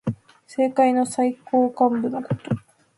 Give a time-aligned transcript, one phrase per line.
[0.47, 2.55] 政界の最高幹部のこと。